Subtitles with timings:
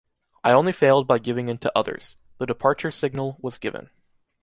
[0.43, 3.91] I only failed by giving in to others'."The departure signal was given.